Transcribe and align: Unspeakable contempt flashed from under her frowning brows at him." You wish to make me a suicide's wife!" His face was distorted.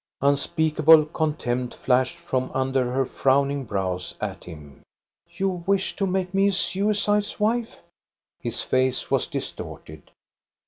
Unspeakable 0.21 1.05
contempt 1.05 1.75
flashed 1.75 2.17
from 2.17 2.49
under 2.55 2.91
her 2.91 3.05
frowning 3.05 3.65
brows 3.65 4.15
at 4.19 4.45
him." 4.45 4.81
You 5.37 5.63
wish 5.67 5.95
to 5.97 6.07
make 6.07 6.33
me 6.33 6.47
a 6.47 6.51
suicide's 6.51 7.39
wife!" 7.39 7.77
His 8.39 8.61
face 8.61 9.11
was 9.11 9.27
distorted. 9.27 10.09